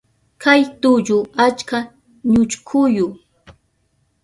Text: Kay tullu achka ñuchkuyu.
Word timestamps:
Kay 0.41 0.61
tullu 0.81 1.17
achka 1.45 1.77
ñuchkuyu. 2.31 3.05